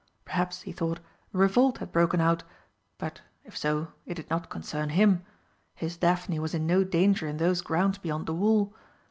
[0.25, 2.41] Perhaps, he thought, a revolt had broken out,
[2.97, 5.23] but, if so, it did not concern him.
[5.75, 8.73] His Daphne was in no danger in those grounds beyond the wall.